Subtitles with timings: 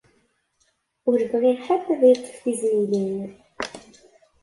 [1.09, 3.19] Ur bɣiɣ ḥedd ad yeṭṭef tizmilin!